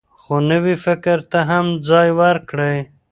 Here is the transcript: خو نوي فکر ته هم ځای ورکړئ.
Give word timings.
خو 0.21 0.35
نوي 0.49 0.75
فکر 0.85 1.17
ته 1.31 1.39
هم 1.49 1.65
ځای 1.89 2.09
ورکړئ. 2.21 2.77